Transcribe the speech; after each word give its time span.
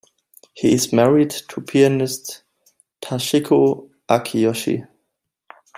He 0.55 0.73
is 0.73 0.91
married 0.91 1.29
to 1.29 1.61
pianist 1.61 2.41
Toshiko 3.03 3.91
Akiyoshi. 4.09 4.87